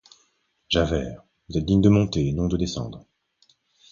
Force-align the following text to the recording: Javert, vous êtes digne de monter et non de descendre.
Javert, 0.69 1.21
vous 1.47 1.59
êtes 1.59 1.65
digne 1.65 1.79
de 1.81 1.89
monter 1.89 2.27
et 2.27 2.33
non 2.33 2.47
de 2.47 2.57
descendre. 2.57 3.05